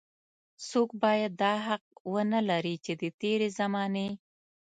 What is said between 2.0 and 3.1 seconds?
ونه لري چې د